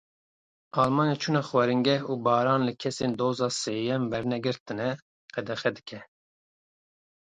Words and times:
Almanya 0.83 1.15
çûna 1.21 1.41
xwaringeh 1.47 2.03
û 2.11 2.13
baran 2.25 2.61
li 2.67 2.73
kesên 2.81 3.11
doza 3.19 3.49
sêyem 3.63 4.03
wernegirtine 4.11 4.89
qedexe 5.33 5.69
dike. 5.77 5.99